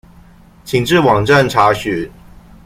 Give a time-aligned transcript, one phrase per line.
[0.65, 2.09] 請至網站查詢